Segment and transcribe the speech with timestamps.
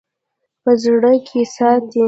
[0.63, 0.83] په زړه
[1.27, 1.99] کښې ساتي--